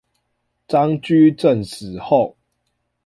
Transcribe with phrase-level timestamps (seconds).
[0.67, 2.35] 張居正死後